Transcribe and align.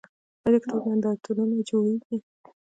آیا 0.45 0.51
د 0.53 0.55
کتاب 0.63 0.81
نندارتونونه 0.89 1.55
جوړیږي؟ 1.69 2.17